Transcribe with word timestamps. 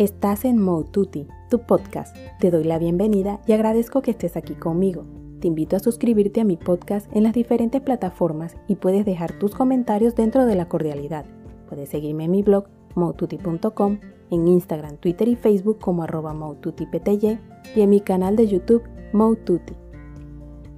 Estás 0.00 0.46
en 0.46 0.58
Moututi, 0.58 1.28
tu 1.50 1.58
podcast. 1.58 2.16
Te 2.38 2.50
doy 2.50 2.64
la 2.64 2.78
bienvenida 2.78 3.38
y 3.46 3.52
agradezco 3.52 4.00
que 4.00 4.12
estés 4.12 4.34
aquí 4.34 4.54
conmigo. 4.54 5.04
Te 5.40 5.46
invito 5.46 5.76
a 5.76 5.80
suscribirte 5.80 6.40
a 6.40 6.44
mi 6.44 6.56
podcast 6.56 7.14
en 7.14 7.22
las 7.22 7.34
diferentes 7.34 7.82
plataformas 7.82 8.56
y 8.66 8.76
puedes 8.76 9.04
dejar 9.04 9.38
tus 9.38 9.54
comentarios 9.54 10.14
dentro 10.14 10.46
de 10.46 10.54
la 10.54 10.68
cordialidad. 10.68 11.26
Puedes 11.68 11.90
seguirme 11.90 12.24
en 12.24 12.30
mi 12.30 12.42
blog 12.42 12.64
moututi.com, 12.94 13.98
en 14.30 14.48
Instagram, 14.48 14.96
Twitter 14.96 15.28
y 15.28 15.36
Facebook 15.36 15.78
como 15.80 16.04
arroba 16.04 16.34
y 17.76 17.80
en 17.82 17.90
mi 17.90 18.00
canal 18.00 18.36
de 18.36 18.48
YouTube 18.48 18.84
Moututi. 19.12 19.74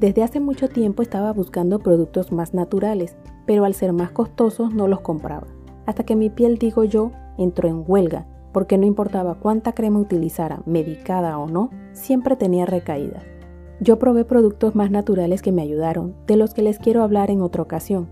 Desde 0.01 0.25
hace 0.25 0.41
mucho 0.41 0.69
tiempo 0.69 1.01
estaba 1.01 1.33
buscando 1.33 1.79
productos 1.79 2.33
más 2.33 2.55
naturales, 2.55 3.15
pero 3.47 3.67
al 3.67 3.75
ser 3.75 3.93
más 3.93 4.11
costosos 4.11 4.75
no 4.75 4.89
los 4.89 5.01
compraba. 5.01 5.47
Hasta 5.87 6.03
que 6.03 6.17
mi 6.17 6.29
piel, 6.29 6.59
digo 6.59 6.83
yo, 6.83 7.13
entró 7.39 7.69
en 7.69 7.85
huelga, 7.87 8.27
porque 8.53 8.79
no 8.79 8.87
importaba 8.87 9.35
cuánta 9.35 9.73
crema 9.73 9.99
utilizara, 9.99 10.63
medicada 10.67 11.39
o 11.39 11.49
no, 11.49 11.71
siempre 11.93 12.37
tenía 12.37 12.67
recaídas. 12.67 13.25
Yo 13.81 13.99
probé 13.99 14.25
productos 14.25 14.77
más 14.77 14.91
naturales 14.91 15.43
que 15.43 15.51
me 15.51 15.63
ayudaron, 15.63 16.15
de 16.27 16.37
los 16.37 16.55
que 16.55 16.63
les 16.63 16.79
quiero 16.79 17.03
hablar 17.03 17.31
en 17.31 17.41
otra 17.41 17.63
ocasión, 17.63 18.09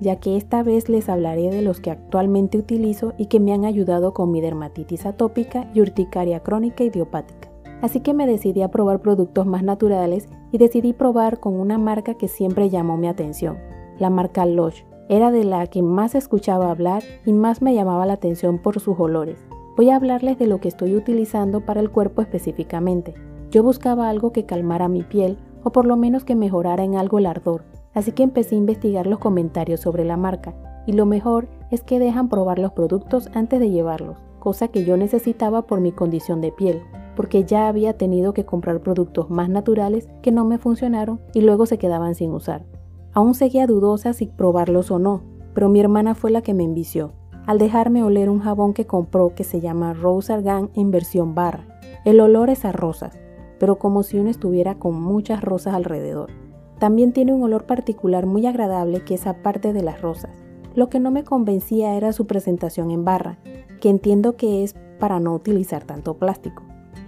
ya 0.00 0.16
que 0.16 0.36
esta 0.36 0.62
vez 0.62 0.88
les 0.88 1.08
hablaré 1.08 1.50
de 1.50 1.62
los 1.62 1.80
que 1.80 1.90
actualmente 1.90 2.58
utilizo 2.58 3.14
y 3.16 3.26
que 3.26 3.40
me 3.40 3.52
han 3.52 3.64
ayudado 3.64 4.12
con 4.12 4.30
mi 4.30 4.40
dermatitis 4.40 5.06
atópica 5.06 5.70
y 5.72 5.80
urticaria 5.80 6.40
crónica 6.40 6.84
idiopática. 6.84 7.48
Así 7.80 8.00
que 8.00 8.14
me 8.14 8.26
decidí 8.26 8.62
a 8.62 8.70
probar 8.70 9.00
productos 9.00 9.46
más 9.46 9.62
naturales 9.62 10.28
y 10.52 10.58
decidí 10.58 10.92
probar 10.92 11.40
con 11.40 11.54
una 11.54 11.78
marca 11.78 12.14
que 12.14 12.28
siempre 12.28 12.70
llamó 12.70 12.96
mi 12.96 13.08
atención, 13.08 13.58
la 13.98 14.10
marca 14.10 14.46
Lush. 14.46 14.82
Era 15.08 15.30
de 15.30 15.44
la 15.44 15.66
que 15.66 15.82
más 15.82 16.14
escuchaba 16.14 16.70
hablar 16.70 17.02
y 17.26 17.32
más 17.32 17.60
me 17.60 17.74
llamaba 17.74 18.06
la 18.06 18.14
atención 18.14 18.58
por 18.58 18.80
sus 18.80 18.98
olores. 18.98 19.38
Voy 19.76 19.90
a 19.90 19.96
hablarles 19.96 20.38
de 20.38 20.46
lo 20.46 20.60
que 20.60 20.68
estoy 20.68 20.94
utilizando 20.94 21.62
para 21.62 21.80
el 21.80 21.90
cuerpo 21.90 22.22
específicamente. 22.22 23.14
Yo 23.50 23.64
buscaba 23.64 24.08
algo 24.08 24.30
que 24.30 24.46
calmara 24.46 24.86
mi 24.86 25.02
piel 25.02 25.36
o 25.64 25.72
por 25.72 25.84
lo 25.84 25.96
menos 25.96 26.22
que 26.24 26.36
mejorara 26.36 26.84
en 26.84 26.94
algo 26.94 27.18
el 27.18 27.26
ardor, 27.26 27.64
así 27.92 28.12
que 28.12 28.22
empecé 28.22 28.54
a 28.54 28.58
investigar 28.58 29.08
los 29.08 29.18
comentarios 29.18 29.80
sobre 29.80 30.04
la 30.04 30.16
marca 30.16 30.54
y 30.86 30.92
lo 30.92 31.06
mejor 31.06 31.48
es 31.72 31.82
que 31.82 31.98
dejan 31.98 32.28
probar 32.28 32.60
los 32.60 32.72
productos 32.72 33.28
antes 33.34 33.58
de 33.58 33.70
llevarlos, 33.70 34.18
cosa 34.38 34.68
que 34.68 34.84
yo 34.84 34.96
necesitaba 34.96 35.62
por 35.62 35.80
mi 35.80 35.90
condición 35.90 36.40
de 36.40 36.52
piel, 36.52 36.82
porque 37.16 37.44
ya 37.44 37.66
había 37.66 37.96
tenido 37.96 38.32
que 38.32 38.44
comprar 38.44 38.80
productos 38.80 39.28
más 39.28 39.48
naturales 39.48 40.08
que 40.22 40.30
no 40.30 40.44
me 40.44 40.58
funcionaron 40.58 41.20
y 41.32 41.40
luego 41.40 41.66
se 41.66 41.78
quedaban 41.78 42.14
sin 42.14 42.32
usar. 42.32 42.64
Aún 43.12 43.34
seguía 43.34 43.66
dudosa 43.66 44.12
si 44.12 44.26
probarlos 44.26 44.92
o 44.92 45.00
no, 45.00 45.22
pero 45.52 45.68
mi 45.68 45.80
hermana 45.80 46.14
fue 46.14 46.30
la 46.30 46.42
que 46.42 46.54
me 46.54 46.64
envició, 46.64 47.12
al 47.46 47.58
dejarme 47.58 48.02
oler 48.02 48.30
un 48.30 48.40
jabón 48.40 48.72
que 48.72 48.86
compró 48.86 49.34
que 49.34 49.44
se 49.44 49.60
llama 49.60 49.92
Rose 49.92 50.32
Argan 50.32 50.70
en 50.74 50.90
versión 50.90 51.34
barra. 51.34 51.66
El 52.04 52.20
olor 52.20 52.50
es 52.50 52.64
a 52.64 52.72
rosas, 52.72 53.18
pero 53.58 53.78
como 53.78 54.02
si 54.02 54.18
uno 54.18 54.30
estuviera 54.30 54.76
con 54.76 55.00
muchas 55.00 55.42
rosas 55.42 55.74
alrededor. 55.74 56.30
También 56.78 57.12
tiene 57.12 57.32
un 57.32 57.42
olor 57.42 57.66
particular 57.66 58.26
muy 58.26 58.46
agradable 58.46 59.00
que 59.04 59.14
es 59.14 59.26
aparte 59.26 59.72
de 59.72 59.82
las 59.82 60.00
rosas. 60.02 60.44
Lo 60.74 60.88
que 60.88 61.00
no 61.00 61.10
me 61.10 61.24
convencía 61.24 61.94
era 61.94 62.12
su 62.12 62.26
presentación 62.26 62.90
en 62.90 63.04
barra, 63.04 63.38
que 63.80 63.90
entiendo 63.90 64.36
que 64.36 64.64
es 64.64 64.74
para 64.98 65.20
no 65.20 65.34
utilizar 65.34 65.84
tanto 65.84 66.14
plástico. 66.14 66.62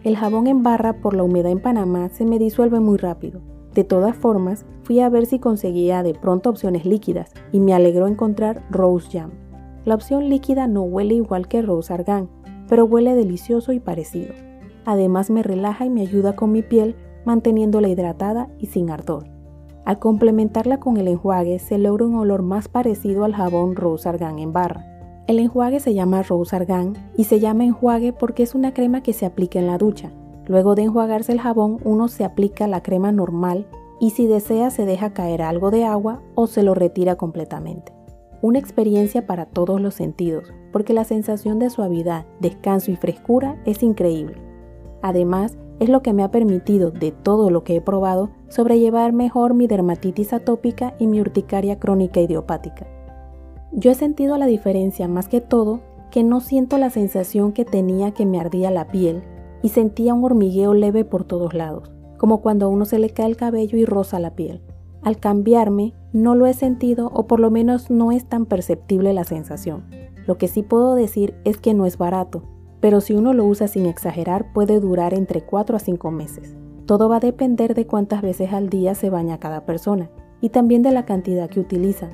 El 0.05 0.17
jabón 0.17 0.47
en 0.47 0.63
barra 0.63 1.01
por 1.01 1.17
la 1.17 1.25
humedad 1.25 1.51
en 1.51 1.61
Panamá 1.61 2.09
se 2.11 2.25
me 2.25 2.39
disuelve 2.39 2.79
muy 2.79 2.97
rápido, 2.97 3.41
de 3.77 3.85
todas 3.85 4.17
formas, 4.17 4.65
fui 4.85 5.01
a 5.01 5.11
ver 5.11 5.27
si 5.27 5.39
conseguía 5.39 6.03
de 6.03 6.15
pronto 6.15 6.49
opciones 6.49 6.87
líquidas 6.87 7.35
y 7.53 7.61
me 7.61 7.75
alegró 7.75 8.07
encontrar 8.07 8.63
Rose 8.71 9.07
Jam. 9.13 9.33
La 9.87 9.95
opción 9.95 10.29
líquida 10.29 10.67
no 10.67 10.83
huele 10.83 11.15
igual 11.15 11.49
que 11.49 11.63
Rose 11.63 11.95
Argan, 11.95 12.29
pero 12.69 12.85
huele 12.85 13.15
delicioso 13.15 13.73
y 13.73 13.81
parecido. 13.81 14.35
Además 14.85 15.31
me 15.31 15.43
relaja 15.43 15.87
y 15.87 15.91
me 15.91 16.03
ayuda 16.03 16.37
con 16.37 16.53
mi 16.53 16.61
piel 16.61 16.95
manteniéndola 17.25 17.89
hidratada 17.89 18.51
y 18.59 18.67
sin 18.67 18.91
ardor. 18.91 19.25
Al 19.87 19.99
complementarla 19.99 20.79
con 20.79 20.99
el 20.99 21.09
enjuague 21.09 21.59
se 21.59 21.79
logra 21.79 22.05
un 22.05 22.17
olor 22.17 22.43
más 22.43 22.69
parecido 22.69 23.25
al 23.25 23.35
jabón 23.35 23.77
Rose 23.77 24.07
Argan 24.07 24.39
en 24.39 24.53
barra. 24.53 24.85
El 25.27 25.39
enjuague 25.39 25.81
se 25.81 25.95
llama 25.95 26.23
Rose 26.23 26.55
Argan 26.55 26.93
y 27.17 27.25
se 27.25 27.41
llama 27.41 27.65
enjuague 27.65 28.13
porque 28.13 28.43
es 28.43 28.55
una 28.55 28.75
crema 28.75 29.03
que 29.03 29.15
se 29.15 29.25
aplica 29.25 29.59
en 29.59 29.67
la 29.67 29.79
ducha 29.79 30.13
Luego 30.47 30.77
de 30.77 30.83
enjuagarse 30.83 31.33
el 31.33 31.41
jabón, 31.41 31.79
uno 31.85 32.09
se 32.09 32.25
aplica 32.25 32.69
la 32.69 32.83
crema 32.83 33.11
normal 33.11 33.67
y 33.99 34.11
si 34.11 34.27
desea 34.27 34.71
se 34.71 34.85
deja 34.85 35.13
caer 35.13 35.43
algo 35.43 35.71
de 35.71 35.85
agua 35.85 36.23
o 36.35 36.47
se 36.47 36.63
lo 36.63 36.75
retira 36.75 37.17
completamente. 37.17 37.96
Una 38.47 38.61
experiencia 38.61 39.27
para 39.27 39.47
todos 39.47 39.81
los 39.81 39.95
sentidos, 39.95 40.55
porque 40.71 40.93
la 40.93 41.03
sensación 41.03 41.59
de 41.59 41.69
suavidad, 41.69 42.27
descanso 42.39 42.93
y 42.93 42.97
frescura 42.97 43.61
es 43.65 43.83
increíble. 43.83 44.37
Además, 45.03 45.59
es 45.81 45.89
lo 45.89 46.01
que 46.01 46.13
me 46.13 46.23
ha 46.23 46.31
permitido, 46.31 46.93
de 46.93 47.11
todo 47.11 47.51
lo 47.51 47.65
que 47.65 47.75
he 47.75 47.81
probado, 47.81 48.31
sobrellevar 48.49 49.13
mejor 49.13 49.55
mi 49.55 49.67
dermatitis 49.67 50.33
atópica 50.33 50.95
y 51.01 51.09
mi 51.09 51.21
urticaria 51.21 51.81
crónica 51.81 52.21
idiopática. 52.21 52.87
Yo 53.73 53.91
he 53.91 53.97
sentido 53.97 54.39
la 54.39 54.47
diferencia 54.47 55.09
más 55.09 55.27
que 55.27 55.41
todo 55.41 55.81
que 56.13 56.23
no 56.23 56.39
siento 56.39 56.79
la 56.79 56.91
sensación 56.91 57.51
que 57.51 57.65
tenía 57.65 58.13
que 58.13 58.27
me 58.27 58.39
ardía 58.39 58.71
la 58.71 58.87
piel 58.87 59.25
y 59.63 59.71
sentía 59.71 60.15
un 60.15 60.23
hormigueo 60.23 60.73
leve 60.73 61.05
por 61.05 61.25
todos 61.25 61.53
lados, 61.53 61.91
como 62.17 62.43
cuando 62.43 62.67
a 62.67 62.69
uno 62.69 62.85
se 62.85 63.01
le 63.01 63.11
cae 63.11 63.27
el 63.27 63.37
cabello 63.37 63.77
y 63.77 63.85
roza 63.85 64.21
la 64.21 64.37
piel. 64.37 64.63
Al 65.03 65.19
cambiarme, 65.19 65.95
no 66.13 66.35
lo 66.35 66.47
he 66.47 66.55
sentido 66.55 67.11
o 67.13 67.27
por 67.27 67.41
lo 67.41 67.51
menos 67.51 67.91
no 67.91 68.13
es 68.13 68.25
tan 68.27 68.47
perceptible 68.47 69.13
la 69.13 69.25
sensación. 69.25 69.85
Lo 70.27 70.39
que 70.39 70.49
sí 70.49 70.63
puedo 70.63 70.95
decir 70.95 71.35
es 71.45 71.59
que 71.59 71.75
no 71.75 71.87
es 71.87 71.99
barato, 71.99 72.43
pero 72.81 73.01
si 73.01 73.15
uno 73.15 73.33
lo 73.33 73.45
usa 73.45 73.69
sin 73.69 73.87
exagerar 73.87 74.53
puede 74.53 74.81
durar 74.81 75.15
entre 75.15 75.43
4 75.43 75.77
a 75.77 75.81
5 75.81 76.11
meses. 76.11 76.57
Todo 76.87 77.09
va 77.09 77.17
a 77.17 77.21
depender 77.21 77.75
de 77.75 77.87
cuántas 77.87 78.23
veces 78.23 78.53
al 78.53 78.69
día 78.69 78.95
se 78.95 79.11
baña 79.11 79.39
cada 79.39 79.67
persona 79.67 80.11
y 80.41 80.51
también 80.51 80.83
de 80.83 80.93
la 80.93 81.05
cantidad 81.05 81.49
que 81.49 81.61
utiliza, 81.61 82.09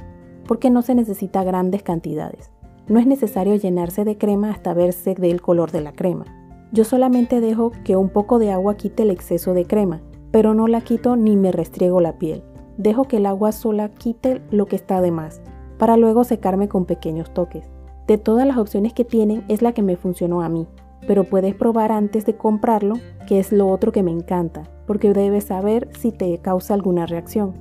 porque 0.47 0.71
no 0.71 0.83
se 0.83 0.95
necesita 0.95 1.45
grandes 1.45 1.83
cantidades. 1.83 2.51
No 2.89 2.99
es 2.99 3.07
necesario 3.07 3.55
llenarse 3.55 4.05
de 4.05 4.19
crema 4.19 4.51
hasta 4.51 4.75
verse 4.75 5.15
del 5.15 5.41
color 5.41 5.71
de 5.71 5.83
la 5.83 5.93
crema. 5.93 6.25
Yo 6.73 6.85
solamente 6.85 7.41
dejo 7.41 7.73
que 7.85 7.97
un 7.97 8.09
poco 8.09 8.39
de 8.39 8.51
agua 8.51 8.77
quite 8.77 9.03
el 9.03 9.11
exceso 9.11 9.55
de 9.55 9.67
crema, 9.67 10.01
pero 10.31 10.55
no 10.55 10.67
la 10.67 10.81
quito 10.81 11.17
ni 11.17 11.37
me 11.37 11.53
restriego 11.53 12.01
la 12.01 12.19
piel. 12.19 12.43
Dejo 12.77 13.05
que 13.05 13.19
el 13.19 13.27
agua 13.27 13.53
sola 13.53 13.89
quite 13.89 14.43
lo 14.51 14.67
que 14.67 14.77
está 14.77 15.01
de 15.01 15.11
más, 15.11 15.41
para 15.79 15.97
luego 15.97 16.25
secarme 16.25 16.69
con 16.69 16.85
pequeños 16.85 17.33
toques. 17.33 17.71
De 18.07 18.19
todas 18.19 18.47
las 18.47 18.59
opciones 18.59 18.93
que 18.93 19.05
tienen 19.05 19.45
es 19.49 19.63
la 19.63 19.73
que 19.73 19.83
me 19.83 19.97
funcionó 19.97 20.43
a 20.43 20.49
mí, 20.49 20.67
pero 21.07 21.25
puedes 21.25 21.55
probar 21.55 21.93
antes 21.93 22.27
de 22.27 22.37
comprarlo, 22.37 22.95
que 23.27 23.39
es 23.39 23.53
lo 23.53 23.69
otro 23.69 23.93
que 23.93 24.03
me 24.03 24.11
encanta, 24.11 24.65
porque 24.87 25.13
debes 25.13 25.45
saber 25.45 25.89
si 25.99 26.13
te 26.13 26.39
causa 26.39 26.75
alguna 26.75 27.07
reacción. 27.07 27.55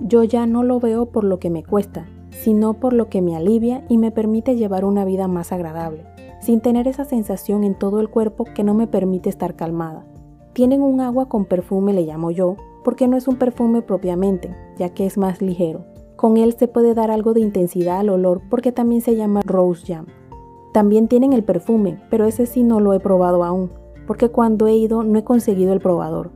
Yo 0.00 0.24
ya 0.24 0.46
no 0.46 0.62
lo 0.62 0.80
veo 0.80 1.06
por 1.06 1.24
lo 1.24 1.38
que 1.38 1.50
me 1.50 1.64
cuesta, 1.64 2.06
sino 2.30 2.74
por 2.74 2.92
lo 2.92 3.08
que 3.08 3.22
me 3.22 3.36
alivia 3.36 3.84
y 3.88 3.98
me 3.98 4.12
permite 4.12 4.56
llevar 4.56 4.84
una 4.84 5.04
vida 5.04 5.26
más 5.26 5.52
agradable 5.52 6.04
sin 6.40 6.60
tener 6.60 6.88
esa 6.88 7.04
sensación 7.04 7.64
en 7.64 7.74
todo 7.74 8.00
el 8.00 8.08
cuerpo 8.08 8.44
que 8.44 8.64
no 8.64 8.74
me 8.74 8.86
permite 8.86 9.28
estar 9.28 9.54
calmada. 9.56 10.04
Tienen 10.52 10.82
un 10.82 11.00
agua 11.00 11.28
con 11.28 11.44
perfume, 11.44 11.92
le 11.92 12.02
llamo 12.02 12.30
yo, 12.30 12.56
porque 12.88 13.06
no 13.06 13.18
es 13.18 13.28
un 13.28 13.36
perfume 13.36 13.82
propiamente, 13.82 14.56
ya 14.78 14.88
que 14.88 15.04
es 15.04 15.18
más 15.18 15.42
ligero. 15.42 15.84
Con 16.16 16.38
él 16.38 16.54
se 16.54 16.68
puede 16.68 16.94
dar 16.94 17.10
algo 17.10 17.34
de 17.34 17.42
intensidad 17.42 17.98
al 17.98 18.08
olor 18.08 18.40
porque 18.48 18.72
también 18.72 19.02
se 19.02 19.14
llama 19.14 19.42
Rose 19.44 19.84
Jam. 19.86 20.06
También 20.72 21.06
tienen 21.06 21.34
el 21.34 21.44
perfume, 21.44 22.02
pero 22.08 22.24
ese 22.24 22.46
sí 22.46 22.62
no 22.62 22.80
lo 22.80 22.94
he 22.94 22.98
probado 22.98 23.44
aún, 23.44 23.70
porque 24.06 24.30
cuando 24.30 24.68
he 24.68 24.74
ido 24.74 25.02
no 25.02 25.18
he 25.18 25.22
conseguido 25.22 25.74
el 25.74 25.80
probador. 25.80 26.30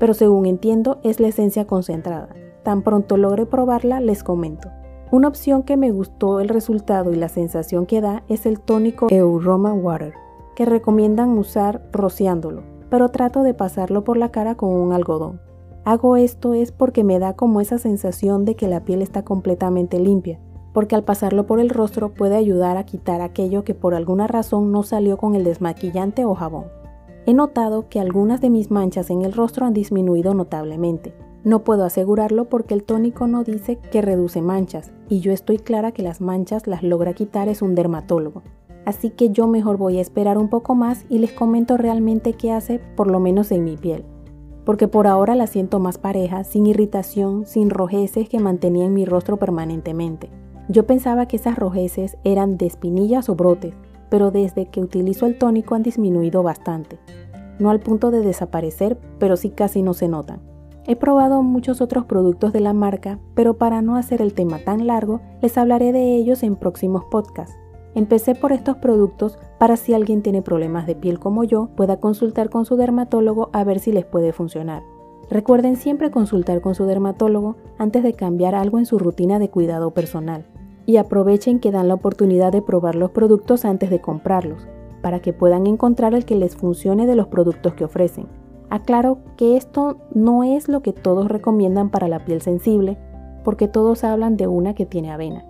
Pero 0.00 0.12
según 0.12 0.46
entiendo 0.46 0.98
es 1.04 1.20
la 1.20 1.28
esencia 1.28 1.68
concentrada. 1.68 2.30
Tan 2.64 2.82
pronto 2.82 3.16
logre 3.16 3.46
probarla 3.46 4.00
les 4.00 4.24
comento. 4.24 4.70
Una 5.12 5.28
opción 5.28 5.62
que 5.62 5.76
me 5.76 5.92
gustó 5.92 6.40
el 6.40 6.48
resultado 6.48 7.12
y 7.12 7.14
la 7.14 7.28
sensación 7.28 7.86
que 7.86 8.00
da 8.00 8.24
es 8.26 8.44
el 8.44 8.58
tónico 8.58 9.06
Euroma 9.08 9.72
Water, 9.72 10.14
que 10.56 10.64
recomiendan 10.64 11.38
usar 11.38 11.80
rociándolo, 11.92 12.64
pero 12.90 13.10
trato 13.10 13.44
de 13.44 13.54
pasarlo 13.54 14.02
por 14.02 14.16
la 14.16 14.32
cara 14.32 14.56
con 14.56 14.70
un 14.70 14.92
algodón. 14.92 15.51
Hago 15.84 16.16
esto 16.16 16.54
es 16.54 16.72
porque 16.72 17.04
me 17.04 17.18
da 17.18 17.34
como 17.34 17.60
esa 17.60 17.78
sensación 17.78 18.44
de 18.44 18.54
que 18.54 18.68
la 18.68 18.84
piel 18.84 19.02
está 19.02 19.24
completamente 19.24 19.98
limpia, 19.98 20.38
porque 20.72 20.94
al 20.94 21.04
pasarlo 21.04 21.46
por 21.46 21.60
el 21.60 21.70
rostro 21.70 22.14
puede 22.14 22.36
ayudar 22.36 22.76
a 22.76 22.84
quitar 22.84 23.20
aquello 23.20 23.64
que 23.64 23.74
por 23.74 23.94
alguna 23.94 24.26
razón 24.26 24.70
no 24.70 24.82
salió 24.82 25.16
con 25.16 25.34
el 25.34 25.44
desmaquillante 25.44 26.24
o 26.24 26.34
jabón. 26.34 26.66
He 27.26 27.34
notado 27.34 27.88
que 27.88 28.00
algunas 28.00 28.40
de 28.40 28.50
mis 28.50 28.70
manchas 28.70 29.10
en 29.10 29.22
el 29.22 29.32
rostro 29.32 29.66
han 29.66 29.74
disminuido 29.74 30.34
notablemente, 30.34 31.14
no 31.44 31.64
puedo 31.64 31.84
asegurarlo 31.84 32.44
porque 32.44 32.72
el 32.72 32.84
tónico 32.84 33.26
no 33.26 33.42
dice 33.42 33.76
que 33.90 34.00
reduce 34.00 34.40
manchas 34.40 34.92
y 35.08 35.18
yo 35.18 35.32
estoy 35.32 35.58
clara 35.58 35.90
que 35.90 36.02
las 36.02 36.20
manchas 36.20 36.68
las 36.68 36.84
logra 36.84 37.14
quitar 37.14 37.48
es 37.48 37.62
un 37.62 37.74
dermatólogo. 37.74 38.42
Así 38.84 39.10
que 39.10 39.30
yo 39.30 39.48
mejor 39.48 39.76
voy 39.76 39.98
a 39.98 40.00
esperar 40.00 40.38
un 40.38 40.48
poco 40.48 40.76
más 40.76 41.04
y 41.08 41.18
les 41.18 41.32
comento 41.32 41.76
realmente 41.76 42.34
qué 42.34 42.52
hace 42.52 42.78
por 42.78 43.10
lo 43.10 43.18
menos 43.18 43.50
en 43.50 43.64
mi 43.64 43.76
piel. 43.76 44.04
Porque 44.64 44.88
por 44.88 45.06
ahora 45.06 45.34
la 45.34 45.46
siento 45.46 45.80
más 45.80 45.98
pareja, 45.98 46.44
sin 46.44 46.66
irritación, 46.66 47.46
sin 47.46 47.70
rojeces 47.70 48.28
que 48.28 48.38
mantenía 48.38 48.84
en 48.84 48.94
mi 48.94 49.04
rostro 49.04 49.36
permanentemente. 49.36 50.30
Yo 50.68 50.86
pensaba 50.86 51.26
que 51.26 51.36
esas 51.36 51.58
rojeces 51.58 52.16
eran 52.24 52.56
de 52.56 52.66
espinillas 52.66 53.28
o 53.28 53.34
brotes, 53.34 53.74
pero 54.08 54.30
desde 54.30 54.66
que 54.66 54.80
utilizo 54.80 55.26
el 55.26 55.38
tónico 55.38 55.74
han 55.74 55.82
disminuido 55.82 56.42
bastante. 56.42 56.98
No 57.58 57.70
al 57.70 57.80
punto 57.80 58.10
de 58.10 58.20
desaparecer, 58.20 58.98
pero 59.18 59.36
sí 59.36 59.50
casi 59.50 59.82
no 59.82 59.94
se 59.94 60.08
notan. 60.08 60.40
He 60.86 60.96
probado 60.96 61.42
muchos 61.42 61.80
otros 61.80 62.06
productos 62.06 62.52
de 62.52 62.60
la 62.60 62.72
marca, 62.72 63.20
pero 63.34 63.56
para 63.56 63.82
no 63.82 63.96
hacer 63.96 64.20
el 64.20 64.34
tema 64.34 64.58
tan 64.58 64.86
largo, 64.86 65.20
les 65.40 65.56
hablaré 65.56 65.92
de 65.92 66.16
ellos 66.16 66.42
en 66.42 66.56
próximos 66.56 67.04
podcasts. 67.04 67.56
Empecé 67.94 68.34
por 68.34 68.52
estos 68.52 68.76
productos 68.78 69.38
para 69.58 69.76
si 69.76 69.92
alguien 69.92 70.22
tiene 70.22 70.40
problemas 70.40 70.86
de 70.86 70.94
piel 70.94 71.18
como 71.18 71.44
yo, 71.44 71.68
pueda 71.76 71.98
consultar 71.98 72.48
con 72.48 72.64
su 72.64 72.76
dermatólogo 72.76 73.50
a 73.52 73.64
ver 73.64 73.80
si 73.80 73.92
les 73.92 74.06
puede 74.06 74.32
funcionar. 74.32 74.82
Recuerden 75.28 75.76
siempre 75.76 76.10
consultar 76.10 76.60
con 76.60 76.74
su 76.74 76.84
dermatólogo 76.86 77.56
antes 77.78 78.02
de 78.02 78.14
cambiar 78.14 78.54
algo 78.54 78.78
en 78.78 78.86
su 78.86 78.98
rutina 78.98 79.38
de 79.38 79.50
cuidado 79.50 79.92
personal. 79.92 80.46
Y 80.84 80.96
aprovechen 80.96 81.60
que 81.60 81.70
dan 81.70 81.88
la 81.88 81.94
oportunidad 81.94 82.50
de 82.50 82.62
probar 82.62 82.96
los 82.96 83.10
productos 83.10 83.64
antes 83.64 83.88
de 83.88 84.00
comprarlos, 84.00 84.66
para 85.00 85.20
que 85.20 85.32
puedan 85.32 85.66
encontrar 85.66 86.14
el 86.14 86.24
que 86.24 86.34
les 86.34 86.56
funcione 86.56 87.06
de 87.06 87.14
los 87.14 87.28
productos 87.28 87.74
que 87.74 87.84
ofrecen. 87.84 88.26
Aclaro 88.68 89.18
que 89.36 89.56
esto 89.56 89.98
no 90.14 90.44
es 90.44 90.68
lo 90.68 90.80
que 90.80 90.92
todos 90.92 91.28
recomiendan 91.28 91.90
para 91.90 92.08
la 92.08 92.24
piel 92.24 92.40
sensible, 92.40 92.98
porque 93.44 93.68
todos 93.68 94.02
hablan 94.02 94.36
de 94.36 94.46
una 94.48 94.74
que 94.74 94.86
tiene 94.86 95.12
avena. 95.12 95.44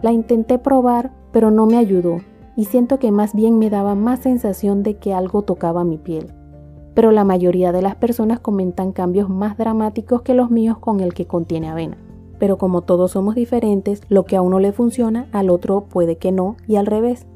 La 0.00 0.12
intenté 0.12 0.58
probar, 0.58 1.12
pero 1.32 1.50
no 1.50 1.66
me 1.66 1.76
ayudó, 1.76 2.20
y 2.56 2.64
siento 2.64 2.98
que 2.98 3.10
más 3.10 3.34
bien 3.34 3.58
me 3.58 3.70
daba 3.70 3.94
más 3.94 4.20
sensación 4.20 4.82
de 4.82 4.96
que 4.96 5.12
algo 5.12 5.42
tocaba 5.42 5.84
mi 5.84 5.98
piel. 5.98 6.32
Pero 6.94 7.12
la 7.12 7.24
mayoría 7.24 7.72
de 7.72 7.82
las 7.82 7.96
personas 7.96 8.40
comentan 8.40 8.92
cambios 8.92 9.28
más 9.28 9.56
dramáticos 9.56 10.22
que 10.22 10.34
los 10.34 10.50
míos 10.50 10.78
con 10.78 11.00
el 11.00 11.14
que 11.14 11.26
contiene 11.26 11.68
avena. 11.68 11.96
Pero 12.38 12.58
como 12.58 12.82
todos 12.82 13.12
somos 13.12 13.34
diferentes, 13.34 14.02
lo 14.08 14.24
que 14.24 14.36
a 14.36 14.42
uno 14.42 14.60
le 14.60 14.72
funciona, 14.72 15.28
al 15.32 15.50
otro 15.50 15.82
puede 15.82 16.16
que 16.16 16.32
no, 16.32 16.56
y 16.66 16.76
al 16.76 16.86
revés. 16.86 17.26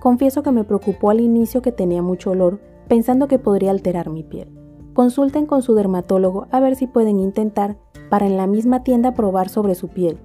Confieso 0.00 0.42
que 0.42 0.52
me 0.52 0.64
preocupó 0.64 1.10
al 1.10 1.20
inicio 1.20 1.62
que 1.62 1.72
tenía 1.72 2.02
mucho 2.02 2.30
olor, 2.30 2.60
pensando 2.88 3.28
que 3.28 3.38
podría 3.38 3.70
alterar 3.70 4.10
mi 4.10 4.22
piel. 4.22 4.48
Consulten 4.92 5.46
con 5.46 5.62
su 5.62 5.74
dermatólogo 5.74 6.46
a 6.50 6.60
ver 6.60 6.76
si 6.76 6.86
pueden 6.86 7.18
intentar 7.18 7.76
para 8.10 8.26
en 8.26 8.36
la 8.36 8.46
misma 8.46 8.84
tienda 8.84 9.14
probar 9.14 9.48
sobre 9.48 9.74
su 9.74 9.88
piel. 9.88 10.18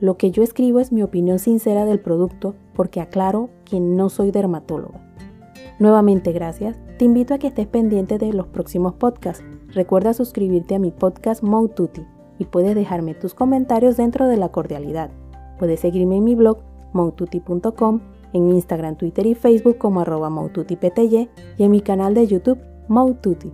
Lo 0.00 0.16
que 0.16 0.30
yo 0.30 0.42
escribo 0.42 0.80
es 0.80 0.92
mi 0.92 1.02
opinión 1.02 1.38
sincera 1.38 1.84
del 1.84 2.00
producto 2.00 2.54
porque 2.74 3.00
aclaro 3.00 3.50
que 3.64 3.80
no 3.80 4.08
soy 4.08 4.30
dermatóloga. 4.30 5.00
Nuevamente 5.78 6.32
gracias, 6.32 6.76
te 6.98 7.04
invito 7.04 7.34
a 7.34 7.38
que 7.38 7.48
estés 7.48 7.66
pendiente 7.66 8.18
de 8.18 8.32
los 8.32 8.46
próximos 8.46 8.94
podcasts. 8.94 9.44
Recuerda 9.68 10.12
suscribirte 10.14 10.74
a 10.74 10.78
mi 10.78 10.90
podcast 10.90 11.42
Moututi 11.42 12.04
y 12.38 12.44
puedes 12.44 12.74
dejarme 12.74 13.14
tus 13.14 13.34
comentarios 13.34 13.96
dentro 13.96 14.26
de 14.26 14.36
la 14.36 14.50
cordialidad. 14.50 15.10
Puedes 15.58 15.80
seguirme 15.80 16.16
en 16.16 16.24
mi 16.24 16.34
blog 16.34 16.58
moututi.com, 16.92 18.00
en 18.32 18.50
Instagram, 18.50 18.96
Twitter 18.96 19.26
y 19.26 19.34
Facebook 19.34 19.78
como 19.78 20.00
arroba 20.00 20.30
y 20.30 21.64
en 21.64 21.70
mi 21.70 21.80
canal 21.80 22.14
de 22.14 22.26
YouTube 22.26 22.58
Moututi. 22.88 23.52